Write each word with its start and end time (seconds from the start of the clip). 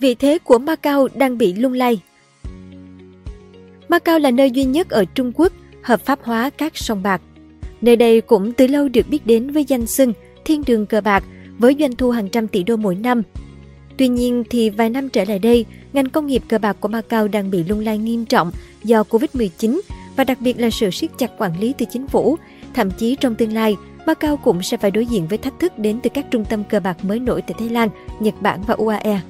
vị 0.00 0.14
thế 0.14 0.38
của 0.44 0.58
Macau 0.58 1.08
đang 1.14 1.38
bị 1.38 1.52
lung 1.52 1.72
lay. 1.72 2.00
Macau 3.88 4.18
là 4.18 4.30
nơi 4.30 4.50
duy 4.50 4.64
nhất 4.64 4.90
ở 4.90 5.04
Trung 5.04 5.32
Quốc 5.34 5.52
hợp 5.82 6.00
pháp 6.00 6.18
hóa 6.22 6.50
các 6.50 6.76
sông 6.76 7.02
bạc. 7.02 7.20
Nơi 7.80 7.96
đây 7.96 8.20
cũng 8.20 8.52
từ 8.52 8.66
lâu 8.66 8.88
được 8.88 9.08
biết 9.08 9.26
đến 9.26 9.50
với 9.50 9.64
danh 9.64 9.86
xưng 9.86 10.12
thiên 10.44 10.62
đường 10.66 10.86
cờ 10.86 11.00
bạc 11.00 11.24
với 11.58 11.76
doanh 11.80 11.96
thu 11.96 12.10
hàng 12.10 12.28
trăm 12.28 12.48
tỷ 12.48 12.62
đô 12.62 12.76
mỗi 12.76 12.94
năm. 12.94 13.22
Tuy 13.96 14.08
nhiên 14.08 14.44
thì 14.50 14.70
vài 14.70 14.90
năm 14.90 15.08
trở 15.08 15.24
lại 15.24 15.38
đây, 15.38 15.66
ngành 15.92 16.10
công 16.10 16.26
nghiệp 16.26 16.42
cờ 16.48 16.58
bạc 16.58 16.76
của 16.80 16.88
Macau 16.88 17.28
đang 17.28 17.50
bị 17.50 17.64
lung 17.64 17.80
lay 17.80 17.98
nghiêm 17.98 18.24
trọng 18.24 18.50
do 18.84 19.02
Covid-19 19.02 19.80
và 20.16 20.24
đặc 20.24 20.38
biệt 20.40 20.60
là 20.60 20.70
sự 20.70 20.90
siết 20.90 21.10
chặt 21.18 21.30
quản 21.38 21.60
lý 21.60 21.74
từ 21.78 21.86
chính 21.92 22.08
phủ. 22.08 22.36
Thậm 22.74 22.90
chí 22.90 23.16
trong 23.20 23.34
tương 23.34 23.52
lai, 23.52 23.76
Macau 24.06 24.36
cũng 24.36 24.62
sẽ 24.62 24.76
phải 24.76 24.90
đối 24.90 25.06
diện 25.06 25.26
với 25.28 25.38
thách 25.38 25.58
thức 25.60 25.78
đến 25.78 26.00
từ 26.02 26.10
các 26.14 26.26
trung 26.30 26.44
tâm 26.44 26.64
cờ 26.64 26.80
bạc 26.80 27.04
mới 27.04 27.20
nổi 27.20 27.42
tại 27.42 27.54
Thái 27.58 27.68
Lan, 27.68 27.88
Nhật 28.20 28.34
Bản 28.42 28.60
và 28.66 28.74
UAE. 28.74 29.20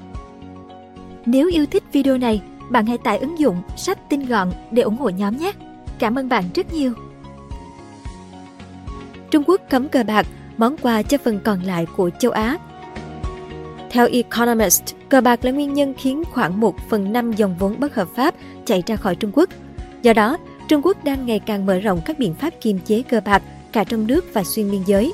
Nếu 1.27 1.49
yêu 1.49 1.67
thích 1.67 1.83
video 1.93 2.19
này, 2.19 2.43
bạn 2.71 2.87
hãy 2.87 2.99
tải 2.99 3.19
ứng 3.19 3.39
dụng 3.39 3.63
sách 3.77 4.09
tin 4.09 4.27
gọn 4.27 4.53
để 4.71 4.83
ủng 4.83 4.97
hộ 4.97 5.09
nhóm 5.09 5.37
nhé. 5.37 5.53
Cảm 5.99 6.19
ơn 6.19 6.29
bạn 6.29 6.45
rất 6.55 6.73
nhiều. 6.73 6.93
Trung 9.31 9.45
Quốc 9.47 9.61
cấm 9.71 9.89
cờ 9.89 10.03
bạc, 10.03 10.27
món 10.57 10.77
quà 10.77 11.03
cho 11.03 11.19
phần 11.19 11.41
còn 11.45 11.63
lại 11.63 11.87
của 11.97 12.11
châu 12.19 12.31
Á. 12.31 12.59
Theo 13.91 14.09
Economist, 14.13 14.83
cờ 15.09 15.21
bạc 15.21 15.45
là 15.45 15.51
nguyên 15.51 15.75
nhân 15.75 15.95
khiến 15.99 16.23
khoảng 16.33 16.61
1 16.61 16.75
phần 16.89 17.13
5 17.13 17.33
dòng 17.33 17.57
vốn 17.59 17.81
bất 17.81 17.95
hợp 17.95 18.09
pháp 18.15 18.35
chạy 18.65 18.83
ra 18.87 18.97
khỏi 18.97 19.15
Trung 19.15 19.31
Quốc. 19.35 19.51
Do 20.03 20.13
đó, 20.13 20.39
Trung 20.69 20.83
Quốc 20.85 21.05
đang 21.05 21.27
ngày 21.27 21.39
càng 21.39 21.67
mở 21.67 21.79
rộng 21.79 22.01
các 22.05 22.19
biện 22.19 22.35
pháp 22.35 22.55
kiềm 22.61 22.79
chế 22.79 23.03
cờ 23.03 23.21
bạc 23.25 23.43
cả 23.73 23.85
trong 23.85 24.07
nước 24.07 24.25
và 24.33 24.45
xuyên 24.45 24.71
biên 24.71 24.83
giới. 24.87 25.13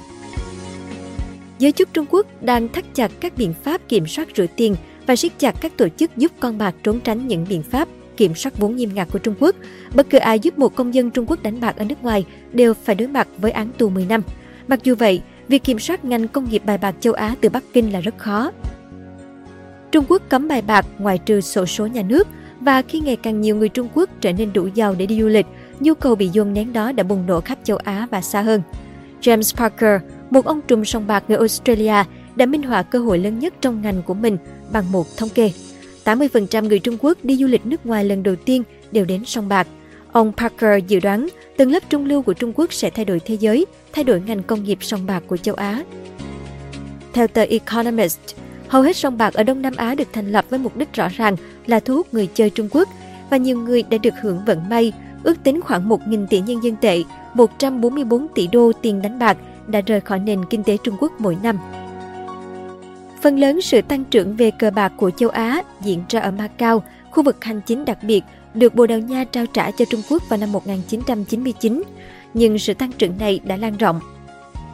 Giới 1.58 1.72
chức 1.72 1.88
Trung 1.92 2.06
Quốc 2.10 2.26
đang 2.40 2.68
thắt 2.68 2.84
chặt 2.94 3.10
các 3.20 3.36
biện 3.36 3.54
pháp 3.62 3.80
kiểm 3.88 4.06
soát 4.06 4.28
rửa 4.36 4.46
tiền 4.56 4.76
và 5.06 5.16
siết 5.16 5.32
chặt 5.38 5.54
các 5.60 5.76
tổ 5.76 5.88
chức 5.88 6.16
giúp 6.16 6.32
con 6.40 6.58
bạc 6.58 6.74
trốn 6.82 7.00
tránh 7.00 7.28
những 7.28 7.46
biện 7.48 7.62
pháp 7.62 7.88
kiểm 8.16 8.34
soát 8.34 8.58
vốn 8.58 8.76
nghiêm 8.76 8.94
ngặt 8.94 9.08
của 9.12 9.18
Trung 9.18 9.34
Quốc. 9.40 9.56
Bất 9.94 10.10
cứ 10.10 10.18
ai 10.18 10.38
giúp 10.38 10.58
một 10.58 10.74
công 10.74 10.94
dân 10.94 11.10
Trung 11.10 11.26
Quốc 11.28 11.42
đánh 11.42 11.60
bạc 11.60 11.76
ở 11.76 11.84
nước 11.84 12.02
ngoài 12.02 12.24
đều 12.52 12.74
phải 12.74 12.94
đối 12.94 13.08
mặt 13.08 13.28
với 13.38 13.50
án 13.50 13.68
tù 13.78 13.88
10 13.88 14.06
năm. 14.06 14.22
Mặc 14.68 14.84
dù 14.84 14.94
vậy, 14.94 15.22
việc 15.48 15.64
kiểm 15.64 15.78
soát 15.78 16.04
ngành 16.04 16.28
công 16.28 16.50
nghiệp 16.50 16.62
bài 16.64 16.78
bạc 16.78 16.94
châu 17.00 17.12
Á 17.12 17.34
từ 17.40 17.48
Bắc 17.48 17.64
Kinh 17.72 17.92
là 17.92 18.00
rất 18.00 18.18
khó. 18.18 18.52
Trung 19.92 20.04
Quốc 20.08 20.22
cấm 20.28 20.48
bài 20.48 20.62
bạc 20.62 20.86
ngoài 20.98 21.18
trừ 21.18 21.40
sổ 21.40 21.66
số 21.66 21.86
nhà 21.86 22.02
nước 22.02 22.28
và 22.60 22.82
khi 22.82 23.00
ngày 23.00 23.16
càng 23.16 23.40
nhiều 23.40 23.56
người 23.56 23.68
Trung 23.68 23.88
Quốc 23.94 24.10
trở 24.20 24.32
nên 24.32 24.52
đủ 24.52 24.68
giàu 24.74 24.94
để 24.98 25.06
đi 25.06 25.20
du 25.20 25.28
lịch, 25.28 25.46
nhu 25.80 25.94
cầu 25.94 26.14
bị 26.14 26.28
dồn 26.28 26.52
nén 26.52 26.72
đó 26.72 26.92
đã 26.92 27.02
bùng 27.02 27.26
nổ 27.26 27.40
khắp 27.40 27.58
châu 27.64 27.76
Á 27.76 28.06
và 28.10 28.20
xa 28.20 28.42
hơn. 28.42 28.62
James 29.20 29.56
Parker, 29.56 30.00
một 30.30 30.44
ông 30.44 30.60
trùm 30.68 30.84
sòng 30.84 31.06
bạc 31.06 31.24
người 31.28 31.38
Australia, 31.38 32.04
đã 32.36 32.46
minh 32.46 32.62
họa 32.62 32.82
cơ 32.82 32.98
hội 32.98 33.18
lớn 33.18 33.38
nhất 33.38 33.54
trong 33.60 33.82
ngành 33.82 34.02
của 34.02 34.14
mình 34.14 34.36
bằng 34.72 34.92
một 34.92 35.06
thống 35.16 35.28
kê. 35.28 35.52
80% 36.04 36.68
người 36.68 36.78
Trung 36.78 36.96
Quốc 37.00 37.18
đi 37.22 37.36
du 37.36 37.46
lịch 37.46 37.66
nước 37.66 37.86
ngoài 37.86 38.04
lần 38.04 38.22
đầu 38.22 38.36
tiên 38.36 38.62
đều 38.92 39.04
đến 39.04 39.24
sông 39.24 39.48
bạc. 39.48 39.66
Ông 40.12 40.32
Parker 40.36 40.84
dự 40.88 41.00
đoán 41.00 41.28
tầng 41.56 41.70
lớp 41.70 41.82
trung 41.88 42.06
lưu 42.06 42.22
của 42.22 42.32
Trung 42.32 42.52
Quốc 42.56 42.72
sẽ 42.72 42.90
thay 42.90 43.04
đổi 43.04 43.20
thế 43.20 43.34
giới, 43.34 43.66
thay 43.92 44.04
đổi 44.04 44.20
ngành 44.26 44.42
công 44.42 44.64
nghiệp 44.64 44.78
sông 44.80 45.06
bạc 45.06 45.22
của 45.26 45.36
châu 45.36 45.54
Á. 45.54 45.82
Theo 47.12 47.26
tờ 47.26 47.42
Economist, 47.42 48.18
hầu 48.68 48.82
hết 48.82 48.96
sông 48.96 49.18
bạc 49.18 49.34
ở 49.34 49.42
Đông 49.42 49.62
Nam 49.62 49.72
Á 49.76 49.94
được 49.94 50.08
thành 50.12 50.32
lập 50.32 50.44
với 50.50 50.58
mục 50.58 50.76
đích 50.76 50.92
rõ 50.92 51.08
ràng 51.16 51.36
là 51.66 51.80
thu 51.80 51.94
hút 51.94 52.14
người 52.14 52.28
chơi 52.34 52.50
Trung 52.50 52.68
Quốc 52.70 52.88
và 53.30 53.36
nhiều 53.36 53.58
người 53.58 53.82
đã 53.82 53.98
được 53.98 54.14
hưởng 54.22 54.40
vận 54.46 54.68
may, 54.68 54.92
ước 55.22 55.44
tính 55.44 55.60
khoảng 55.60 55.88
1.000 55.88 56.26
tỷ 56.26 56.40
nhân 56.40 56.64
dân 56.64 56.76
tệ, 56.80 57.02
144 57.34 58.28
tỷ 58.34 58.46
đô 58.46 58.72
tiền 58.82 59.02
đánh 59.02 59.18
bạc 59.18 59.36
đã 59.66 59.80
rời 59.80 60.00
khỏi 60.00 60.18
nền 60.18 60.44
kinh 60.50 60.62
tế 60.62 60.76
Trung 60.84 60.96
Quốc 61.00 61.12
mỗi 61.18 61.36
năm. 61.42 61.58
Phần 63.22 63.38
lớn 63.38 63.60
sự 63.60 63.82
tăng 63.82 64.04
trưởng 64.04 64.36
về 64.36 64.50
cờ 64.50 64.70
bạc 64.70 64.92
của 64.96 65.10
châu 65.10 65.28
Á 65.28 65.62
diễn 65.80 66.02
ra 66.08 66.20
ở 66.20 66.30
Macau, 66.30 66.82
khu 67.10 67.22
vực 67.22 67.44
hành 67.44 67.60
chính 67.66 67.84
đặc 67.84 67.98
biệt 68.02 68.24
được 68.54 68.74
Bồ 68.74 68.86
Đào 68.86 68.98
Nha 68.98 69.24
trao 69.24 69.46
trả 69.46 69.70
cho 69.70 69.84
Trung 69.84 70.02
Quốc 70.10 70.22
vào 70.28 70.38
năm 70.38 70.52
1999, 70.52 71.82
nhưng 72.34 72.58
sự 72.58 72.74
tăng 72.74 72.92
trưởng 72.92 73.18
này 73.18 73.40
đã 73.44 73.56
lan 73.56 73.76
rộng. 73.76 74.00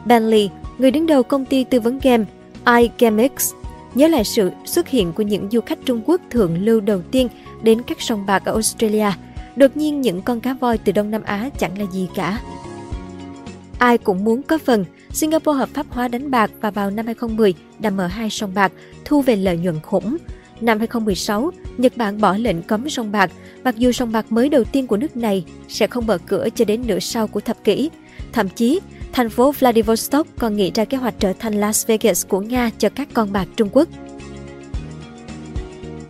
Bentley, 0.05 0.49
người 0.77 0.91
đứng 0.91 1.07
đầu 1.07 1.23
công 1.23 1.45
ty 1.45 1.63
tư 1.63 1.79
vấn 1.79 1.99
game 2.03 2.25
iGameX, 2.65 3.53
nhớ 3.95 4.07
lại 4.07 4.23
sự 4.23 4.51
xuất 4.65 4.87
hiện 4.87 5.13
của 5.13 5.23
những 5.23 5.47
du 5.51 5.61
khách 5.61 5.79
Trung 5.85 6.01
Quốc 6.05 6.21
thượng 6.29 6.65
lưu 6.65 6.79
đầu 6.79 7.01
tiên 7.01 7.27
đến 7.61 7.81
các 7.87 8.01
sông 8.01 8.25
bạc 8.25 8.45
ở 8.45 8.51
Australia. 8.51 9.11
Đột 9.55 9.77
nhiên 9.77 10.01
những 10.01 10.21
con 10.21 10.39
cá 10.39 10.53
voi 10.53 10.77
từ 10.77 10.91
Đông 10.91 11.11
Nam 11.11 11.23
Á 11.23 11.49
chẳng 11.59 11.79
là 11.79 11.85
gì 11.91 12.07
cả. 12.15 12.39
Ai 13.79 13.97
cũng 13.97 14.23
muốn 14.23 14.43
có 14.43 14.57
phần, 14.57 14.85
Singapore 15.11 15.57
hợp 15.57 15.69
pháp 15.73 15.85
hóa 15.89 16.07
đánh 16.07 16.31
bạc 16.31 16.51
và 16.61 16.71
vào 16.71 16.91
năm 16.91 17.05
2010 17.05 17.53
đã 17.79 17.89
mở 17.89 18.07
hai 18.07 18.29
sông 18.29 18.53
bạc, 18.53 18.71
thu 19.05 19.21
về 19.21 19.35
lợi 19.35 19.57
nhuận 19.57 19.79
khủng. 19.79 20.17
Năm 20.61 20.79
2016, 20.79 21.51
Nhật 21.77 21.97
Bản 21.97 22.21
bỏ 22.21 22.37
lệnh 22.37 22.61
cấm 22.61 22.89
sông 22.89 23.11
bạc, 23.11 23.31
mặc 23.63 23.75
dù 23.77 23.91
sông 23.91 24.11
bạc 24.11 24.31
mới 24.31 24.49
đầu 24.49 24.63
tiên 24.63 24.87
của 24.87 24.97
nước 24.97 25.17
này 25.17 25.45
sẽ 25.67 25.87
không 25.87 26.07
mở 26.07 26.17
cửa 26.17 26.47
cho 26.55 26.65
đến 26.65 26.81
nửa 26.87 26.99
sau 26.99 27.27
của 27.27 27.39
thập 27.39 27.63
kỷ. 27.63 27.89
Thậm 28.33 28.49
chí, 28.49 28.79
thành 29.11 29.29
phố 29.29 29.51
Vladivostok 29.51 30.27
còn 30.39 30.55
nghĩ 30.55 30.71
ra 30.75 30.85
kế 30.85 30.97
hoạch 30.97 31.19
trở 31.19 31.33
thành 31.33 31.53
Las 31.53 31.87
Vegas 31.87 32.27
của 32.27 32.41
Nga 32.41 32.71
cho 32.77 32.89
các 32.89 33.07
con 33.13 33.33
bạc 33.33 33.47
Trung 33.55 33.69
Quốc. 33.71 33.87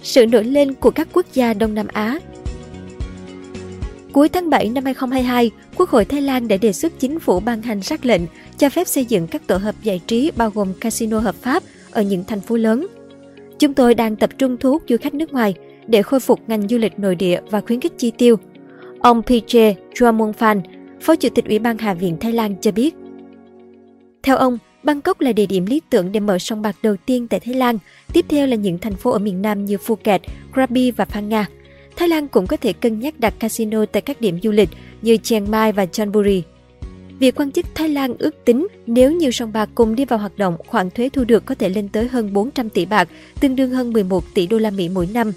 Sự 0.01 0.25
nổi 0.25 0.43
lên 0.43 0.73
của 0.73 0.91
các 0.91 1.07
quốc 1.13 1.25
gia 1.33 1.53
Đông 1.53 1.73
Nam 1.73 1.87
Á 1.87 2.19
Cuối 4.19 4.29
tháng 4.29 4.49
7 4.49 4.69
năm 4.69 4.85
2022, 4.85 5.51
Quốc 5.75 5.89
hội 5.89 6.05
Thái 6.05 6.21
Lan 6.21 6.47
đã 6.47 6.57
đề 6.57 6.73
xuất 6.73 6.99
chính 6.99 7.19
phủ 7.19 7.39
ban 7.39 7.61
hành 7.61 7.81
sắc 7.81 8.05
lệnh 8.05 8.21
cho 8.57 8.69
phép 8.69 8.87
xây 8.87 9.05
dựng 9.05 9.27
các 9.27 9.47
tổ 9.47 9.57
hợp 9.57 9.75
giải 9.83 10.01
trí 10.07 10.31
bao 10.37 10.49
gồm 10.49 10.73
casino 10.81 11.19
hợp 11.19 11.35
pháp 11.35 11.63
ở 11.91 12.01
những 12.01 12.23
thành 12.27 12.41
phố 12.41 12.55
lớn. 12.55 12.87
Chúng 13.59 13.73
tôi 13.73 13.95
đang 13.95 14.15
tập 14.15 14.29
trung 14.37 14.57
thu 14.57 14.71
hút 14.71 14.83
du 14.89 14.97
khách 15.01 15.13
nước 15.13 15.33
ngoài 15.33 15.53
để 15.87 16.01
khôi 16.01 16.19
phục 16.19 16.39
ngành 16.47 16.67
du 16.67 16.77
lịch 16.77 16.99
nội 16.99 17.15
địa 17.15 17.41
và 17.49 17.61
khuyến 17.61 17.79
khích 17.79 17.93
chi 17.97 18.11
tiêu. 18.17 18.35
Ông 18.99 19.21
PJ 19.21 19.73
Chuamongphan, 19.93 20.61
Phó 21.01 21.15
Chủ 21.15 21.29
tịch 21.29 21.45
Ủy 21.45 21.59
ban 21.59 21.77
Hạ 21.77 21.93
viện 21.93 22.17
Thái 22.19 22.31
Lan 22.31 22.55
cho 22.61 22.71
biết. 22.71 22.95
Theo 24.23 24.37
ông, 24.37 24.57
Bangkok 24.83 25.21
là 25.21 25.31
địa 25.31 25.45
điểm 25.45 25.65
lý 25.65 25.81
tưởng 25.89 26.11
để 26.11 26.19
mở 26.19 26.39
sông 26.39 26.61
bạc 26.61 26.75
đầu 26.83 26.95
tiên 27.05 27.27
tại 27.27 27.39
Thái 27.39 27.53
Lan, 27.53 27.77
tiếp 28.13 28.25
theo 28.29 28.47
là 28.47 28.55
những 28.55 28.79
thành 28.79 28.95
phố 28.95 29.11
ở 29.11 29.19
miền 29.19 29.41
Nam 29.41 29.65
như 29.65 29.77
Phuket, 29.77 30.21
Krabi 30.53 30.91
và 30.91 31.05
Phang 31.05 31.29
Nga. 31.29 31.47
Thái 31.99 32.09
Lan 32.09 32.27
cũng 32.27 32.47
có 32.47 32.57
thể 32.57 32.73
cân 32.73 32.99
nhắc 32.99 33.19
đặt 33.19 33.33
casino 33.39 33.85
tại 33.85 34.01
các 34.01 34.21
điểm 34.21 34.39
du 34.43 34.51
lịch 34.51 34.69
như 35.01 35.17
Chiang 35.17 35.51
Mai 35.51 35.71
và 35.71 35.85
Chonburi. 35.85 36.43
Việc 37.19 37.35
quan 37.35 37.51
chức 37.51 37.65
Thái 37.75 37.89
Lan 37.89 38.15
ước 38.19 38.45
tính 38.45 38.67
nếu 38.87 39.11
nhiều 39.11 39.31
sòng 39.31 39.53
bạc 39.53 39.69
cùng 39.75 39.95
đi 39.95 40.05
vào 40.05 40.19
hoạt 40.19 40.37
động, 40.37 40.57
khoản 40.67 40.89
thuế 40.89 41.09
thu 41.09 41.23
được 41.23 41.45
có 41.45 41.55
thể 41.55 41.69
lên 41.69 41.89
tới 41.89 42.07
hơn 42.07 42.33
400 42.33 42.69
tỷ 42.69 42.85
bạc, 42.85 43.09
tương 43.39 43.55
đương 43.55 43.71
hơn 43.71 43.93
11 43.93 44.23
tỷ 44.33 44.47
đô 44.47 44.57
la 44.57 44.69
Mỹ 44.69 44.89
mỗi 44.89 45.09
năm. 45.13 45.31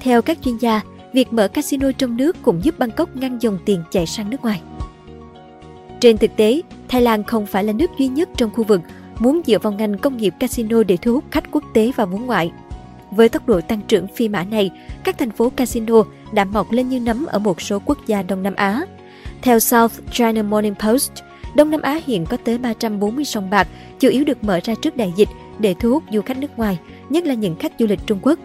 Theo 0.00 0.22
các 0.22 0.38
chuyên 0.44 0.56
gia, 0.56 0.80
việc 1.12 1.32
mở 1.32 1.48
casino 1.48 1.92
trong 1.92 2.16
nước 2.16 2.36
cũng 2.42 2.64
giúp 2.64 2.78
Bangkok 2.78 3.16
ngăn 3.16 3.38
dòng 3.42 3.58
tiền 3.64 3.82
chạy 3.90 4.06
sang 4.06 4.30
nước 4.30 4.42
ngoài. 4.42 4.60
Trên 6.00 6.18
thực 6.18 6.36
tế, 6.36 6.60
Thái 6.88 7.02
Lan 7.02 7.24
không 7.24 7.46
phải 7.46 7.64
là 7.64 7.72
nước 7.72 7.90
duy 7.98 8.08
nhất 8.08 8.28
trong 8.36 8.50
khu 8.50 8.64
vực 8.64 8.80
muốn 9.18 9.40
dựa 9.46 9.58
vào 9.58 9.72
ngành 9.72 9.98
công 9.98 10.16
nghiệp 10.16 10.34
casino 10.40 10.82
để 10.82 10.96
thu 10.96 11.12
hút 11.12 11.24
khách 11.30 11.50
quốc 11.50 11.64
tế 11.74 11.92
và 11.96 12.04
vốn 12.04 12.26
ngoại. 12.26 12.52
Với 13.10 13.28
tốc 13.28 13.48
độ 13.48 13.60
tăng 13.60 13.80
trưởng 13.88 14.06
phi 14.06 14.28
mã 14.28 14.44
này, 14.44 14.70
các 15.04 15.18
thành 15.18 15.30
phố 15.30 15.50
casino 15.50 16.02
đã 16.32 16.44
mọc 16.44 16.72
lên 16.72 16.88
như 16.88 17.00
nấm 17.00 17.26
ở 17.26 17.38
một 17.38 17.60
số 17.60 17.78
quốc 17.84 17.98
gia 18.06 18.22
Đông 18.22 18.42
Nam 18.42 18.54
Á. 18.54 18.82
Theo 19.42 19.58
South 19.58 19.92
China 20.12 20.42
Morning 20.42 20.74
Post, 20.74 21.12
Đông 21.56 21.70
Nam 21.70 21.80
Á 21.80 22.00
hiện 22.06 22.26
có 22.26 22.36
tới 22.36 22.58
340 22.58 23.24
sòng 23.24 23.50
bạc, 23.50 23.68
chủ 23.98 24.08
yếu 24.08 24.24
được 24.24 24.44
mở 24.44 24.60
ra 24.64 24.74
trước 24.82 24.96
đại 24.96 25.12
dịch 25.16 25.28
để 25.58 25.74
thu 25.74 25.90
hút 25.90 26.02
du 26.12 26.20
khách 26.20 26.38
nước 26.38 26.58
ngoài, 26.58 26.78
nhất 27.10 27.24
là 27.24 27.34
những 27.34 27.56
khách 27.56 27.72
du 27.78 27.86
lịch 27.86 28.00
Trung 28.06 28.18
Quốc. 28.22 28.38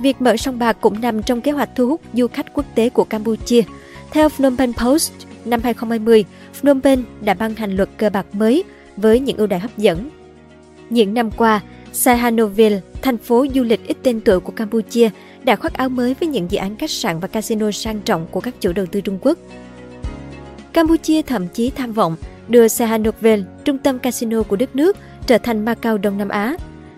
Việc 0.00 0.20
mở 0.20 0.36
sòng 0.36 0.58
bạc 0.58 0.76
cũng 0.80 1.00
nằm 1.00 1.22
trong 1.22 1.40
kế 1.40 1.52
hoạch 1.52 1.70
thu 1.76 1.86
hút 1.86 2.00
du 2.14 2.26
khách 2.26 2.54
quốc 2.54 2.66
tế 2.74 2.90
của 2.90 3.04
Campuchia. 3.04 3.62
Theo 4.10 4.28
Phnom 4.28 4.56
Penh 4.56 4.72
Post, 4.72 5.12
năm 5.44 5.60
2020, 5.62 6.24
Phnom 6.54 6.80
Penh 6.80 7.04
đã 7.20 7.34
ban 7.34 7.54
hành 7.54 7.76
luật 7.76 7.88
cờ 7.96 8.10
bạc 8.10 8.26
mới 8.32 8.64
với 8.96 9.20
những 9.20 9.36
ưu 9.36 9.46
đại 9.46 9.60
hấp 9.60 9.78
dẫn. 9.78 10.10
Những 10.90 11.14
năm 11.14 11.30
qua, 11.30 11.60
Sihanoukville, 11.92 12.80
thành 13.02 13.18
phố 13.18 13.46
du 13.54 13.62
lịch 13.62 13.86
ít 13.86 13.96
tên 14.02 14.20
tuổi 14.20 14.40
của 14.40 14.52
Campuchia, 14.52 15.10
đã 15.44 15.56
khoác 15.56 15.74
áo 15.74 15.88
mới 15.88 16.14
với 16.20 16.28
những 16.28 16.50
dự 16.50 16.58
án 16.58 16.76
khách 16.76 16.90
sạn 16.90 17.20
và 17.20 17.28
casino 17.28 17.70
sang 17.70 18.00
trọng 18.00 18.26
của 18.30 18.40
các 18.40 18.54
chủ 18.60 18.72
đầu 18.72 18.86
tư 18.86 19.00
Trung 19.00 19.18
Quốc. 19.20 19.38
Campuchia 20.72 21.22
thậm 21.22 21.48
chí 21.48 21.70
tham 21.70 21.92
vọng 21.92 22.16
đưa 22.48 22.68
Sihanoukville, 22.68 23.42
trung 23.64 23.78
tâm 23.78 23.98
casino 23.98 24.42
của 24.42 24.56
đất 24.56 24.76
nước, 24.76 24.96
trở 25.26 25.38
thành 25.38 25.64
Macau 25.64 25.98
Đông 25.98 26.18
Nam 26.18 26.28
Á. 26.28 26.56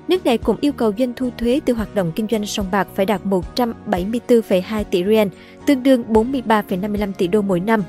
Nước 0.08 0.26
này 0.26 0.38
cũng 0.38 0.56
yêu 0.60 0.72
cầu 0.72 0.92
doanh 0.98 1.12
thu 1.16 1.30
thuế 1.38 1.60
từ 1.64 1.72
hoạt 1.72 1.94
động 1.94 2.12
kinh 2.16 2.26
doanh 2.30 2.46
sòng 2.46 2.66
bạc 2.72 2.88
phải 2.94 3.06
đạt 3.06 3.20
174,2 3.24 4.84
tỷ 4.90 5.04
riel, 5.04 5.28
tương 5.66 5.82
đương 5.82 6.04
43,55 6.08 7.12
tỷ 7.12 7.26
đô 7.26 7.42
mỗi 7.42 7.60
năm. 7.60 7.82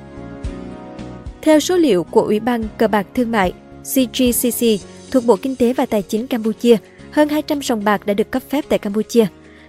Theo 1.42 1.60
số 1.60 1.78
liệu 1.78 2.04
của 2.04 2.22
Ủy 2.22 2.40
ban 2.40 2.64
Cờ 2.78 2.88
bạc 2.88 3.08
Thương 3.16 3.32
mại 3.32 3.54
CGCC 3.84 4.66
thuộc 5.12 5.26
Bộ 5.26 5.36
Kinh 5.36 5.56
tế 5.56 5.74
và 5.74 5.86
Tài 5.86 6.02
chính 6.02 6.28
Campuchia, 6.28 6.78
hơn 7.14 7.30
200 7.30 7.62
sòng 7.62 7.84
bạc 7.84 8.06
đã 8.06 8.14
được 8.14 8.32
cấp 8.32 8.44
phép 8.50 8.66
tại 8.70 8.80
Campuchia. 8.80 9.26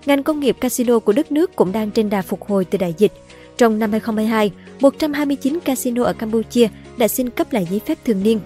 Ngành 0.06 0.22
công 0.22 0.40
nghiệp 0.40 0.56
casino 0.60 0.98
của 0.98 1.12
đất 1.12 1.32
nước 1.32 1.56
cũng 1.56 1.72
đang 1.72 1.90
trên 1.90 2.10
đà 2.10 2.22
phục 2.22 2.44
hồi 2.44 2.64
từ 2.64 2.78
đại 2.78 2.94
dịch. 2.98 3.12
Trong 3.56 3.78
năm 3.78 3.90
2022, 3.90 4.50
129 4.80 5.60
casino 5.60 6.04
ở 6.04 6.12
Campuchia 6.12 6.68
đã 6.96 7.08
xin 7.08 7.30
cấp 7.30 7.52
lại 7.52 7.66
giấy 7.70 7.80
phép 7.86 7.98
thường 8.04 8.22
niên. 8.22 8.40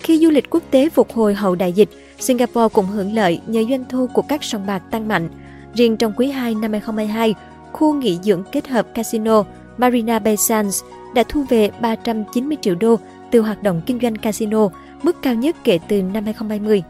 Khi 0.00 0.18
du 0.18 0.30
lịch 0.30 0.50
quốc 0.50 0.62
tế 0.70 0.88
phục 0.88 1.12
hồi 1.12 1.34
hậu 1.34 1.54
đại 1.54 1.72
dịch, 1.72 1.88
Singapore 2.18 2.74
cũng 2.74 2.86
hưởng 2.86 3.14
lợi 3.14 3.40
nhờ 3.46 3.64
doanh 3.70 3.84
thu 3.90 4.06
của 4.14 4.22
các 4.22 4.44
sòng 4.44 4.66
bạc 4.66 4.82
tăng 4.90 5.08
mạnh. 5.08 5.28
Riêng 5.74 5.96
trong 5.96 6.12
quý 6.16 6.30
2 6.30 6.54
năm 6.54 6.72
2022, 6.72 7.34
khu 7.72 7.94
nghỉ 7.94 8.18
dưỡng 8.22 8.42
kết 8.52 8.68
hợp 8.68 8.94
casino 8.94 9.44
Marina 9.78 10.18
Bay 10.18 10.36
Sands 10.36 10.82
đã 11.14 11.22
thu 11.28 11.44
về 11.48 11.70
390 11.80 12.56
triệu 12.60 12.74
đô 12.74 12.96
từ 13.30 13.40
hoạt 13.40 13.62
động 13.62 13.82
kinh 13.86 13.98
doanh 14.02 14.16
casino, 14.16 14.68
mức 15.02 15.16
cao 15.22 15.34
nhất 15.34 15.56
kể 15.64 15.78
từ 15.88 16.02
năm 16.02 16.24
2020. 16.24 16.82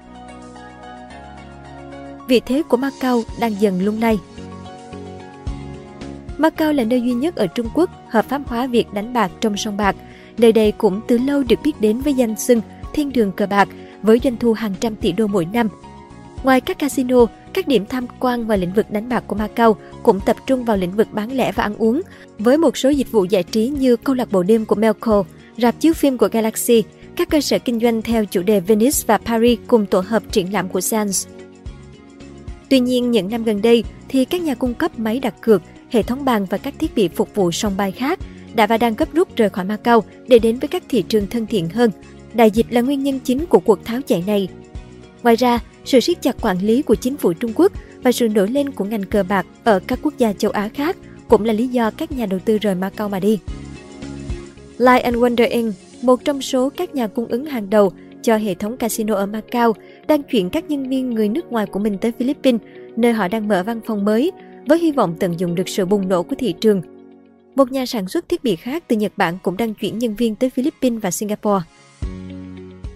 Vị 2.30 2.40
thế 2.46 2.62
của 2.68 2.76
Macau 2.76 3.22
đang 3.40 3.60
dần 3.60 3.82
lung 3.84 4.00
lay. 4.00 4.18
Macau 6.38 6.72
là 6.72 6.84
nơi 6.84 7.00
duy 7.00 7.12
nhất 7.12 7.36
ở 7.36 7.46
Trung 7.46 7.68
Quốc 7.74 7.90
hợp 8.08 8.24
pháp 8.24 8.42
hóa 8.46 8.66
việc 8.66 8.92
đánh 8.92 9.12
bạc 9.12 9.30
trong 9.40 9.56
sông 9.56 9.76
bạc. 9.76 9.96
Nơi 10.38 10.52
đây 10.52 10.72
cũng 10.72 11.00
từ 11.08 11.18
lâu 11.18 11.42
được 11.42 11.58
biết 11.64 11.80
đến 11.80 12.00
với 12.00 12.14
danh 12.14 12.36
xưng 12.36 12.60
thiên 12.92 13.12
đường 13.12 13.32
cờ 13.32 13.46
bạc 13.46 13.68
với 14.02 14.20
doanh 14.24 14.36
thu 14.36 14.52
hàng 14.52 14.74
trăm 14.80 14.96
tỷ 14.96 15.12
đô 15.12 15.26
mỗi 15.26 15.44
năm. 15.52 15.68
Ngoài 16.42 16.60
các 16.60 16.78
casino, 16.78 17.26
các 17.52 17.68
điểm 17.68 17.86
tham 17.86 18.06
quan 18.20 18.46
ngoài 18.46 18.58
lĩnh 18.58 18.72
vực 18.72 18.90
đánh 18.90 19.08
bạc 19.08 19.24
của 19.26 19.36
Macau 19.36 19.76
cũng 20.02 20.20
tập 20.20 20.36
trung 20.46 20.64
vào 20.64 20.76
lĩnh 20.76 20.92
vực 20.92 21.08
bán 21.12 21.32
lẻ 21.32 21.52
và 21.52 21.62
ăn 21.62 21.76
uống, 21.76 22.02
với 22.38 22.58
một 22.58 22.76
số 22.76 22.88
dịch 22.88 23.12
vụ 23.12 23.24
giải 23.24 23.42
trí 23.42 23.68
như 23.68 23.96
câu 23.96 24.14
lạc 24.14 24.32
bộ 24.32 24.42
đêm 24.42 24.64
của 24.64 24.74
Melco, 24.74 25.24
rạp 25.58 25.80
chiếu 25.80 25.92
phim 25.92 26.18
của 26.18 26.28
Galaxy, 26.32 26.82
các 27.16 27.28
cơ 27.30 27.40
sở 27.40 27.58
kinh 27.58 27.80
doanh 27.80 28.02
theo 28.02 28.24
chủ 28.24 28.42
đề 28.42 28.60
Venice 28.60 28.98
và 29.06 29.18
Paris 29.18 29.58
cùng 29.66 29.86
tổ 29.86 30.00
hợp 30.00 30.22
triển 30.30 30.52
lãm 30.52 30.68
của 30.68 30.80
Sands. 30.80 31.26
Tuy 32.70 32.80
nhiên, 32.80 33.10
những 33.10 33.28
năm 33.28 33.44
gần 33.44 33.62
đây 33.62 33.84
thì 34.08 34.24
các 34.24 34.40
nhà 34.40 34.54
cung 34.54 34.74
cấp 34.74 34.98
máy 34.98 35.20
đặt 35.20 35.34
cược, 35.40 35.62
hệ 35.90 36.02
thống 36.02 36.24
bàn 36.24 36.46
và 36.50 36.58
các 36.58 36.74
thiết 36.78 36.94
bị 36.94 37.08
phục 37.08 37.34
vụ 37.34 37.52
sòng 37.52 37.76
bài 37.76 37.92
khác 37.92 38.18
đã 38.54 38.66
và 38.66 38.78
đang 38.78 38.94
gấp 38.94 39.14
rút 39.14 39.36
rời 39.36 39.50
khỏi 39.50 39.64
Macau 39.64 40.04
để 40.28 40.38
đến 40.38 40.58
với 40.58 40.68
các 40.68 40.82
thị 40.88 41.02
trường 41.02 41.26
thân 41.26 41.46
thiện 41.46 41.68
hơn. 41.68 41.90
Đại 42.34 42.50
dịch 42.50 42.66
là 42.70 42.80
nguyên 42.80 43.02
nhân 43.02 43.20
chính 43.24 43.46
của 43.46 43.60
cuộc 43.60 43.84
tháo 43.84 44.00
chạy 44.06 44.24
này. 44.26 44.48
Ngoài 45.22 45.36
ra, 45.36 45.58
sự 45.84 46.00
siết 46.00 46.22
chặt 46.22 46.36
quản 46.40 46.58
lý 46.58 46.82
của 46.82 46.94
chính 46.94 47.16
phủ 47.16 47.32
Trung 47.32 47.52
Quốc 47.54 47.72
và 48.02 48.12
sự 48.12 48.28
nổi 48.28 48.48
lên 48.48 48.70
của 48.70 48.84
ngành 48.84 49.04
cờ 49.04 49.22
bạc 49.22 49.46
ở 49.64 49.80
các 49.86 49.98
quốc 50.02 50.14
gia 50.18 50.32
châu 50.32 50.50
Á 50.50 50.68
khác 50.68 50.96
cũng 51.28 51.44
là 51.44 51.52
lý 51.52 51.68
do 51.68 51.90
các 51.90 52.12
nhà 52.12 52.26
đầu 52.26 52.40
tư 52.44 52.58
rời 52.58 52.74
Macau 52.74 53.08
mà 53.08 53.20
đi. 53.20 53.38
Light 54.78 55.02
and 55.02 55.16
Wonder 55.16 55.50
Inc., 55.50 55.74
một 56.02 56.24
trong 56.24 56.42
số 56.42 56.70
các 56.76 56.94
nhà 56.94 57.06
cung 57.06 57.26
ứng 57.26 57.46
hàng 57.46 57.70
đầu 57.70 57.92
cho 58.22 58.36
hệ 58.36 58.54
thống 58.54 58.76
casino 58.76 59.14
ở 59.14 59.26
Macau, 59.26 59.74
đang 60.08 60.22
chuyển 60.22 60.50
các 60.50 60.70
nhân 60.70 60.88
viên 60.88 61.10
người 61.10 61.28
nước 61.28 61.52
ngoài 61.52 61.66
của 61.66 61.78
mình 61.78 61.98
tới 61.98 62.12
Philippines, 62.12 62.60
nơi 62.96 63.12
họ 63.12 63.28
đang 63.28 63.48
mở 63.48 63.62
văn 63.62 63.80
phòng 63.86 64.04
mới, 64.04 64.30
với 64.66 64.78
hy 64.78 64.92
vọng 64.92 65.16
tận 65.20 65.40
dụng 65.40 65.54
được 65.54 65.68
sự 65.68 65.86
bùng 65.86 66.08
nổ 66.08 66.22
của 66.22 66.36
thị 66.38 66.54
trường. 66.60 66.82
Một 67.54 67.72
nhà 67.72 67.86
sản 67.86 68.08
xuất 68.08 68.28
thiết 68.28 68.44
bị 68.44 68.56
khác 68.56 68.84
từ 68.88 68.96
Nhật 68.96 69.12
Bản 69.16 69.38
cũng 69.42 69.56
đang 69.56 69.74
chuyển 69.74 69.98
nhân 69.98 70.14
viên 70.14 70.34
tới 70.34 70.50
Philippines 70.50 71.02
và 71.02 71.10
Singapore. 71.10 71.64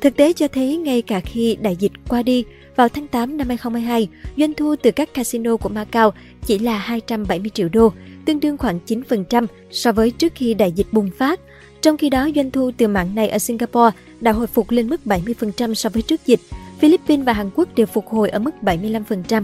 Thực 0.01 0.17
tế 0.17 0.33
cho 0.33 0.49
thấy 0.49 0.77
ngay 0.77 1.03
cả 1.03 1.21
khi 1.21 1.57
đại 1.61 1.77
dịch 1.77 1.93
qua 2.09 2.23
đi, 2.23 2.45
vào 2.77 2.89
tháng 2.89 3.07
8 3.07 3.37
năm 3.37 3.49
2022, 3.49 4.09
doanh 4.37 4.55
thu 4.55 4.77
từ 4.83 4.91
các 4.91 5.15
casino 5.15 5.57
của 5.57 5.69
Macau 5.69 6.13
chỉ 6.47 6.59
là 6.59 6.79
270 6.79 7.51
triệu 7.55 7.69
đô, 7.69 7.93
tương 8.25 8.41
đương 8.41 8.59
khoảng 8.59 8.79
9% 8.87 9.47
so 9.71 9.93
với 9.93 10.11
trước 10.11 10.33
khi 10.35 10.55
đại 10.55 10.73
dịch 10.73 10.87
bùng 10.93 11.11
phát. 11.19 11.41
Trong 11.85 11.97
khi 11.97 12.11
đó, 12.11 12.29
doanh 12.37 12.51
thu 12.51 12.71
từ 12.77 12.89
mạng 12.89 13.15
này 13.15 13.29
ở 13.29 13.39
Singapore 13.39 13.97
đã 14.21 14.33
hồi 14.33 14.47
phục 14.47 14.71
lên 14.71 14.89
mức 14.89 15.01
70% 15.05 15.75
so 15.75 15.91
với 15.91 16.03
trước 16.03 16.27
dịch. 16.27 16.41
Philippines 16.79 17.27
và 17.27 17.33
Hàn 17.33 17.51
Quốc 17.55 17.69
đều 17.75 17.87
phục 17.87 18.09
hồi 18.09 18.29
ở 18.29 18.39
mức 18.39 18.51
75%. 18.63 19.43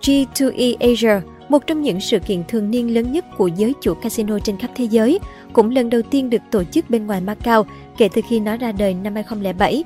G2E 0.00 0.74
Asia, 0.80 1.20
một 1.48 1.66
trong 1.66 1.82
những 1.82 2.00
sự 2.00 2.18
kiện 2.18 2.42
thường 2.48 2.70
niên 2.70 2.94
lớn 2.94 3.12
nhất 3.12 3.24
của 3.36 3.46
giới 3.46 3.74
chủ 3.80 3.94
casino 3.94 4.38
trên 4.38 4.56
khắp 4.56 4.70
thế 4.76 4.84
giới, 4.84 5.18
cũng 5.52 5.70
lần 5.70 5.90
đầu 5.90 6.02
tiên 6.02 6.30
được 6.30 6.42
tổ 6.50 6.64
chức 6.64 6.90
bên 6.90 7.06
ngoài 7.06 7.20
Macau 7.20 7.66
kể 7.96 8.08
từ 8.14 8.22
khi 8.28 8.40
nó 8.40 8.56
ra 8.56 8.72
đời 8.72 8.94
năm 8.94 9.14
2007. 9.14 9.84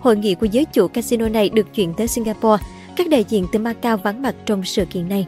Hội 0.00 0.16
nghị 0.16 0.34
của 0.34 0.46
giới 0.46 0.64
chủ 0.64 0.88
casino 0.88 1.28
này 1.28 1.48
được 1.48 1.74
chuyển 1.74 1.94
tới 1.94 2.08
Singapore, 2.08 2.64
các 2.96 3.08
đại 3.08 3.24
diện 3.28 3.46
từ 3.52 3.58
Macau 3.58 3.96
vắng 3.96 4.22
mặt 4.22 4.34
trong 4.46 4.64
sự 4.64 4.84
kiện 4.84 5.08
này. 5.08 5.26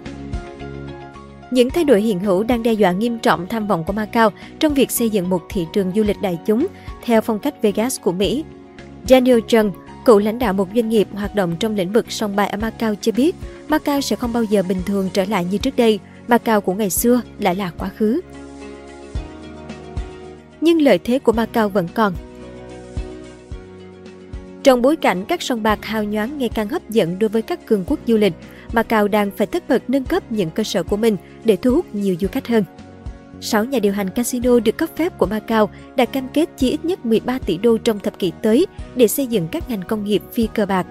Những 1.51 1.71
thay 1.71 1.85
đổi 1.85 2.01
hiện 2.01 2.21
hữu 2.21 2.43
đang 2.43 2.63
đe 2.63 2.73
dọa 2.73 2.93
nghiêm 2.93 3.19
trọng 3.19 3.47
tham 3.47 3.67
vọng 3.67 3.85
của 3.87 3.93
Macau 3.93 4.31
trong 4.59 4.75
việc 4.75 4.91
xây 4.91 5.11
dựng 5.11 5.31
một 5.31 5.43
thị 5.49 5.67
trường 5.73 5.93
du 5.97 6.03
lịch 6.03 6.21
đại 6.23 6.39
chúng 6.47 6.67
theo 7.05 7.21
phong 7.21 7.39
cách 7.39 7.63
Vegas 7.63 8.01
của 8.01 8.13
Mỹ. 8.13 8.45
Daniel 9.09 9.39
Chung, 9.49 9.73
cựu 10.05 10.19
lãnh 10.19 10.39
đạo 10.39 10.53
một 10.53 10.69
doanh 10.75 10.89
nghiệp 10.89 11.09
hoạt 11.13 11.35
động 11.35 11.57
trong 11.61 11.75
lĩnh 11.75 11.93
vực 11.93 12.13
song 12.13 12.37
bài 12.37 12.49
ở 12.49 12.57
Macau 12.57 12.95
cho 13.01 13.13
biết, 13.13 13.37
Macau 13.69 14.01
sẽ 14.01 14.17
không 14.17 14.33
bao 14.33 14.45
giờ 14.45 14.63
bình 14.69 14.79
thường 14.87 15.11
trở 15.13 15.25
lại 15.25 15.47
như 15.51 15.59
trước 15.59 15.77
đây, 15.77 15.99
Macau 16.29 16.61
của 16.61 16.75
ngày 16.75 16.91
xưa 16.91 17.21
lại 17.39 17.55
là 17.55 17.71
quá 17.79 17.91
khứ. 17.97 18.21
Nhưng 20.61 20.83
lợi 20.83 20.99
thế 20.99 21.19
của 21.19 21.33
Macau 21.33 21.69
vẫn 21.69 21.89
còn. 21.95 22.13
Trong 24.63 24.83
bối 24.83 24.97
cảnh 24.97 25.25
các 25.25 25.43
sông 25.43 25.63
bạc 25.63 25.85
hào 25.85 26.05
nhoáng 26.05 26.39
ngày 26.39 26.49
càng 26.49 26.69
hấp 26.69 26.91
dẫn 26.91 27.19
đối 27.19 27.29
với 27.29 27.43
các 27.43 27.67
cường 27.67 27.85
quốc 27.87 27.99
du 28.07 28.17
lịch, 28.17 28.35
Macau 28.73 29.09
đang 29.09 29.31
phải 29.37 29.47
tất 29.47 29.69
bật 29.69 29.91
nâng 29.91 30.05
cấp 30.05 30.33
những 30.33 30.51
cơ 30.51 30.65
sở 30.65 30.83
của 30.83 30.97
mình 30.97 31.17
để 31.45 31.57
thu 31.57 31.71
hút 31.71 31.95
nhiều 31.95 32.17
du 32.21 32.29
khách 32.29 32.49
hơn. 32.49 32.65
6 33.41 33.65
nhà 33.65 33.79
điều 33.79 33.93
hành 33.93 34.11
casino 34.11 34.61
được 34.61 34.77
cấp 34.77 34.89
phép 34.97 35.19
của 35.19 35.27
Macau 35.27 35.71
đã 35.97 36.05
cam 36.05 36.29
kết 36.29 36.49
chi 36.57 36.71
ít 36.71 36.85
nhất 36.85 37.07
13 37.07 37.39
tỷ 37.39 37.59
đô 37.59 37.79
trong 37.79 37.99
thập 37.99 38.19
kỷ 38.19 38.33
tới 38.43 38.67
để 38.97 39.09
xây 39.09 39.27
dựng 39.27 39.49
các 39.49 39.71
ngành 39.71 39.83
công 39.89 40.05
nghiệp 40.05 40.23
phi 40.33 40.49
cờ 40.55 40.67
bạc. 40.67 40.87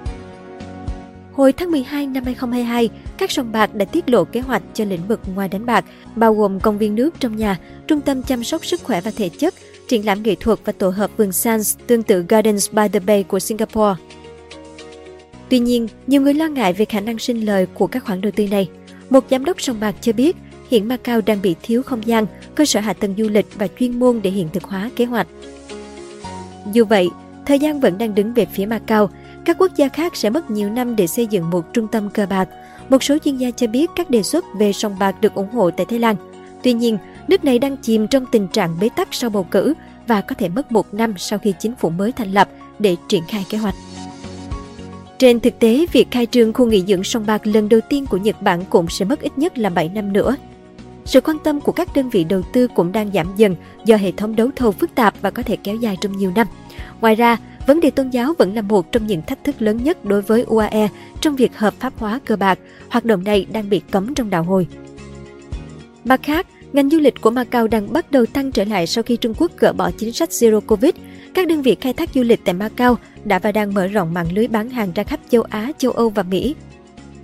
Hồi 1.33 1.53
tháng 1.53 1.71
12 1.71 2.07
năm 2.07 2.23
2022, 2.23 2.89
các 3.17 3.31
sòng 3.31 3.51
bạc 3.51 3.75
đã 3.75 3.85
tiết 3.85 4.09
lộ 4.09 4.23
kế 4.23 4.39
hoạch 4.39 4.61
cho 4.73 4.85
lĩnh 4.85 5.07
vực 5.07 5.19
ngoài 5.35 5.47
đánh 5.47 5.65
bạc, 5.65 5.85
bao 6.15 6.33
gồm 6.33 6.59
công 6.59 6.77
viên 6.77 6.95
nước 6.95 7.19
trong 7.19 7.35
nhà, 7.35 7.59
trung 7.87 8.01
tâm 8.01 8.23
chăm 8.23 8.43
sóc 8.43 8.65
sức 8.65 8.83
khỏe 8.83 9.01
và 9.01 9.11
thể 9.15 9.29
chất, 9.29 9.53
triển 9.87 10.05
lãm 10.05 10.23
nghệ 10.23 10.35
thuật 10.35 10.59
và 10.65 10.73
tổ 10.73 10.89
hợp 10.89 11.11
vườn 11.17 11.31
Sands 11.31 11.77
tương 11.87 12.03
tự 12.03 12.25
Gardens 12.29 12.71
by 12.71 12.87
the 12.87 12.99
Bay 12.99 13.23
của 13.23 13.39
Singapore. 13.39 13.95
Tuy 15.49 15.59
nhiên, 15.59 15.87
nhiều 16.07 16.21
người 16.21 16.33
lo 16.33 16.47
ngại 16.47 16.73
về 16.73 16.85
khả 16.85 16.99
năng 16.99 17.19
sinh 17.19 17.45
lời 17.45 17.65
của 17.73 17.87
các 17.87 18.03
khoản 18.03 18.21
đầu 18.21 18.31
tư 18.35 18.47
này. 18.47 18.69
Một 19.09 19.25
giám 19.29 19.45
đốc 19.45 19.61
sòng 19.61 19.79
bạc 19.79 19.95
cho 20.01 20.13
biết, 20.13 20.35
hiện 20.69 20.87
Macau 20.87 21.21
đang 21.21 21.41
bị 21.41 21.55
thiếu 21.63 21.83
không 21.83 22.07
gian, 22.07 22.25
cơ 22.55 22.65
sở 22.65 22.79
hạ 22.79 22.93
tầng 22.93 23.15
du 23.17 23.29
lịch 23.29 23.45
và 23.55 23.67
chuyên 23.79 23.99
môn 23.99 24.19
để 24.23 24.29
hiện 24.29 24.49
thực 24.53 24.63
hóa 24.63 24.89
kế 24.95 25.05
hoạch. 25.05 25.27
Dù 26.73 26.85
vậy, 26.85 27.09
thời 27.45 27.59
gian 27.59 27.79
vẫn 27.79 27.97
đang 27.97 28.15
đứng 28.15 28.33
về 28.33 28.45
phía 28.53 28.65
Macau. 28.65 29.09
Các 29.45 29.57
quốc 29.59 29.71
gia 29.75 29.87
khác 29.89 30.15
sẽ 30.15 30.29
mất 30.29 30.51
nhiều 30.51 30.69
năm 30.69 30.95
để 30.95 31.07
xây 31.07 31.27
dựng 31.27 31.49
một 31.49 31.73
trung 31.73 31.87
tâm 31.87 32.09
cờ 32.09 32.25
bạc. 32.25 32.49
Một 32.89 33.03
số 33.03 33.17
chuyên 33.17 33.37
gia 33.37 33.51
cho 33.51 33.67
biết 33.67 33.89
các 33.95 34.09
đề 34.09 34.23
xuất 34.23 34.45
về 34.59 34.73
sòng 34.73 34.99
bạc 34.99 35.21
được 35.21 35.33
ủng 35.33 35.49
hộ 35.49 35.71
tại 35.71 35.85
Thái 35.85 35.99
Lan. 35.99 36.15
Tuy 36.63 36.73
nhiên, 36.73 36.97
nước 37.27 37.43
này 37.43 37.59
đang 37.59 37.77
chìm 37.77 38.07
trong 38.07 38.25
tình 38.31 38.47
trạng 38.47 38.79
bế 38.81 38.89
tắc 38.95 39.07
sau 39.11 39.29
bầu 39.29 39.43
cử 39.51 39.73
và 40.07 40.21
có 40.21 40.35
thể 40.35 40.49
mất 40.49 40.71
một 40.71 40.93
năm 40.93 41.13
sau 41.17 41.39
khi 41.39 41.53
chính 41.59 41.75
phủ 41.75 41.89
mới 41.89 42.11
thành 42.11 42.31
lập 42.31 42.49
để 42.79 42.95
triển 43.07 43.23
khai 43.27 43.45
kế 43.49 43.57
hoạch. 43.57 43.75
Trên 45.19 45.39
thực 45.39 45.59
tế, 45.59 45.85
việc 45.91 46.07
khai 46.11 46.25
trương 46.25 46.53
khu 46.53 46.65
nghỉ 46.65 46.83
dưỡng 46.87 47.03
sông 47.03 47.25
bạc 47.25 47.47
lần 47.47 47.69
đầu 47.69 47.79
tiên 47.89 48.05
của 48.05 48.17
Nhật 48.17 48.41
Bản 48.41 48.63
cũng 48.69 48.89
sẽ 48.89 49.05
mất 49.05 49.21
ít 49.21 49.37
nhất 49.37 49.57
là 49.57 49.69
7 49.69 49.89
năm 49.89 50.13
nữa. 50.13 50.35
Sự 51.05 51.21
quan 51.21 51.37
tâm 51.43 51.61
của 51.61 51.71
các 51.71 51.89
đơn 51.95 52.09
vị 52.09 52.23
đầu 52.23 52.41
tư 52.53 52.67
cũng 52.67 52.91
đang 52.91 53.11
giảm 53.13 53.27
dần 53.37 53.55
do 53.85 53.95
hệ 53.95 54.11
thống 54.11 54.35
đấu 54.35 54.49
thầu 54.55 54.71
phức 54.71 54.95
tạp 54.95 55.13
và 55.21 55.31
có 55.31 55.43
thể 55.43 55.55
kéo 55.55 55.75
dài 55.75 55.97
trong 56.01 56.17
nhiều 56.17 56.31
năm. 56.35 56.47
Ngoài 57.01 57.15
ra, 57.15 57.37
vấn 57.67 57.79
đề 57.79 57.91
tôn 57.91 58.09
giáo 58.09 58.33
vẫn 58.37 58.55
là 58.55 58.61
một 58.61 58.91
trong 58.91 59.07
những 59.07 59.21
thách 59.21 59.43
thức 59.43 59.61
lớn 59.61 59.83
nhất 59.83 60.05
đối 60.05 60.21
với 60.21 60.43
UAE 60.43 60.89
trong 61.21 61.35
việc 61.35 61.57
hợp 61.57 61.73
pháp 61.79 61.93
hóa 61.97 62.19
cờ 62.25 62.35
bạc. 62.35 62.59
Hoạt 62.89 63.05
động 63.05 63.23
này 63.23 63.45
đang 63.51 63.69
bị 63.69 63.81
cấm 63.91 64.13
trong 64.13 64.29
đạo 64.29 64.43
hồi. 64.43 64.67
Mặt 66.03 66.19
khác, 66.23 66.47
ngành 66.73 66.89
du 66.89 66.99
lịch 66.99 67.21
của 67.21 67.31
Macau 67.31 67.67
đang 67.67 67.93
bắt 67.93 68.11
đầu 68.11 68.25
tăng 68.25 68.51
trở 68.51 68.63
lại 68.63 68.87
sau 68.87 69.03
khi 69.03 69.17
Trung 69.17 69.33
Quốc 69.37 69.51
gỡ 69.57 69.73
bỏ 69.73 69.91
chính 69.97 70.13
sách 70.13 70.29
Zero 70.29 70.61
Covid. 70.61 70.91
Các 71.33 71.47
đơn 71.47 71.61
vị 71.61 71.75
khai 71.81 71.93
thác 71.93 72.09
du 72.13 72.23
lịch 72.23 72.39
tại 72.45 72.53
Macau 72.53 72.97
đã 73.25 73.39
và 73.39 73.51
đang 73.51 73.73
mở 73.73 73.87
rộng 73.87 74.13
mạng 74.13 74.33
lưới 74.33 74.47
bán 74.47 74.69
hàng 74.69 74.91
ra 74.95 75.03
khắp 75.03 75.19
châu 75.29 75.41
Á, 75.41 75.71
châu 75.77 75.91
Âu 75.91 76.09
và 76.09 76.23
Mỹ. 76.23 76.55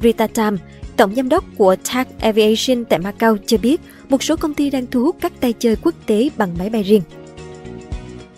Rita 0.01 0.27
Tam, 0.27 0.57
tổng 0.97 1.15
giám 1.15 1.29
đốc 1.29 1.45
của 1.57 1.75
TAG 1.75 2.07
Aviation 2.19 2.85
tại 2.85 2.99
Macau 2.99 3.37
cho 3.45 3.57
biết 3.57 3.81
một 4.09 4.23
số 4.23 4.35
công 4.35 4.53
ty 4.53 4.69
đang 4.69 4.87
thu 4.87 5.03
hút 5.03 5.15
các 5.21 5.31
tay 5.39 5.53
chơi 5.53 5.75
quốc 5.75 5.95
tế 6.05 6.29
bằng 6.37 6.49
máy 6.59 6.69
bay 6.69 6.83
riêng. 6.83 7.01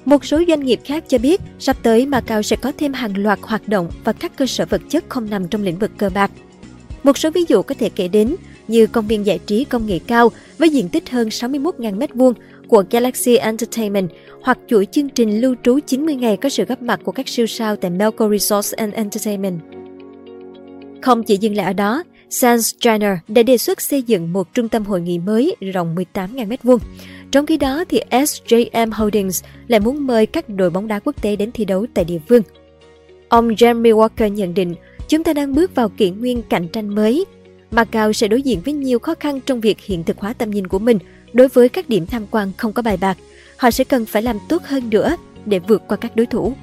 Một 0.05 0.25
số 0.25 0.41
doanh 0.47 0.65
nghiệp 0.65 0.79
khác 0.83 1.03
cho 1.07 1.17
biết 1.17 1.41
sắp 1.59 1.77
tới 1.83 2.05
Macau 2.05 2.43
sẽ 2.43 2.55
có 2.55 2.71
thêm 2.77 2.93
hàng 2.93 3.17
loạt 3.17 3.39
hoạt 3.41 3.67
động 3.67 3.89
và 4.03 4.13
các 4.13 4.35
cơ 4.35 4.45
sở 4.45 4.65
vật 4.65 4.81
chất 4.89 5.03
không 5.09 5.29
nằm 5.29 5.47
trong 5.47 5.63
lĩnh 5.63 5.79
vực 5.79 5.91
cờ 5.97 6.09
bạc. 6.09 6.31
Một 7.03 7.17
số 7.17 7.31
ví 7.31 7.45
dụ 7.47 7.61
có 7.61 7.75
thể 7.79 7.89
kể 7.89 8.07
đến 8.07 8.35
như 8.67 8.87
công 8.87 9.07
viên 9.07 9.25
giải 9.25 9.39
trí 9.45 9.63
công 9.63 9.85
nghệ 9.85 9.99
cao 10.07 10.31
với 10.57 10.69
diện 10.69 10.89
tích 10.89 11.09
hơn 11.09 11.27
61.000 11.27 11.97
m2 11.97 12.33
của 12.67 12.83
Galaxy 12.91 13.37
Entertainment 13.37 14.09
hoặc 14.41 14.57
chuỗi 14.67 14.87
chương 14.91 15.09
trình 15.09 15.41
lưu 15.41 15.55
trú 15.63 15.79
90 15.79 16.15
ngày 16.15 16.37
có 16.37 16.49
sự 16.49 16.65
góp 16.65 16.81
mặt 16.81 16.99
của 17.03 17.11
các 17.11 17.27
siêu 17.27 17.47
sao 17.47 17.75
tại 17.75 17.91
Melco 17.91 18.29
Resorts 18.29 18.73
and 18.73 18.93
Entertainment. 18.93 19.59
Không 21.01 21.23
chỉ 21.23 21.37
dừng 21.37 21.55
lại 21.55 21.65
ở 21.65 21.73
đó, 21.73 22.03
Sands 22.29 22.75
China 22.79 23.19
đã 23.27 23.43
đề 23.43 23.57
xuất 23.57 23.81
xây 23.81 24.01
dựng 24.01 24.33
một 24.33 24.53
trung 24.53 24.69
tâm 24.69 24.83
hội 24.83 25.01
nghị 25.01 25.19
mới 25.19 25.55
rộng 25.73 25.95
18.000 25.95 26.47
m2. 26.47 26.77
Trong 27.31 27.45
khi 27.45 27.57
đó, 27.57 27.83
thì 27.89 28.01
SJM 28.09 28.91
Holdings 28.91 29.43
lại 29.67 29.79
muốn 29.79 30.07
mời 30.07 30.25
các 30.25 30.49
đội 30.49 30.69
bóng 30.69 30.87
đá 30.87 30.99
quốc 30.99 31.21
tế 31.21 31.35
đến 31.35 31.51
thi 31.53 31.65
đấu 31.65 31.85
tại 31.93 32.05
địa 32.05 32.19
phương. 32.29 32.41
Ông 33.29 33.49
Jeremy 33.49 33.95
Walker 33.95 34.27
nhận 34.27 34.53
định, 34.53 34.75
chúng 35.07 35.23
ta 35.23 35.33
đang 35.33 35.55
bước 35.55 35.75
vào 35.75 35.89
kỷ 35.89 36.09
nguyên 36.09 36.41
cạnh 36.49 36.67
tranh 36.67 36.95
mới. 36.95 37.25
Macau 37.71 38.13
sẽ 38.13 38.27
đối 38.27 38.41
diện 38.41 38.59
với 38.65 38.73
nhiều 38.73 38.99
khó 38.99 39.15
khăn 39.19 39.41
trong 39.45 39.61
việc 39.61 39.79
hiện 39.79 40.03
thực 40.03 40.17
hóa 40.17 40.33
tầm 40.33 40.51
nhìn 40.51 40.67
của 40.67 40.79
mình 40.79 40.99
đối 41.33 41.47
với 41.47 41.69
các 41.69 41.89
điểm 41.89 42.05
tham 42.05 42.25
quan 42.31 42.51
không 42.57 42.73
có 42.73 42.81
bài 42.81 42.97
bạc. 42.97 43.17
Họ 43.57 43.71
sẽ 43.71 43.83
cần 43.83 44.05
phải 44.05 44.21
làm 44.21 44.37
tốt 44.49 44.63
hơn 44.63 44.89
nữa 44.89 45.15
để 45.45 45.59
vượt 45.59 45.83
qua 45.87 45.97
các 45.97 46.15
đối 46.15 46.25
thủ. 46.25 46.53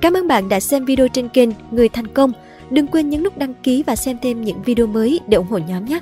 Cảm 0.00 0.16
ơn 0.16 0.28
bạn 0.28 0.48
đã 0.48 0.60
xem 0.60 0.84
video 0.84 1.08
trên 1.08 1.28
kênh 1.28 1.48
Người 1.70 1.88
Thành 1.88 2.06
Công. 2.14 2.32
Đừng 2.70 2.86
quên 2.86 3.10
nhấn 3.10 3.22
nút 3.22 3.38
đăng 3.38 3.54
ký 3.54 3.82
và 3.86 3.96
xem 3.96 4.16
thêm 4.22 4.44
những 4.44 4.62
video 4.62 4.86
mới 4.86 5.20
để 5.28 5.36
ủng 5.36 5.46
hộ 5.46 5.58
nhóm 5.58 5.84
nhé. 5.84 6.00